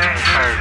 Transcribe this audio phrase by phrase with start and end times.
[0.00, 0.59] Hey,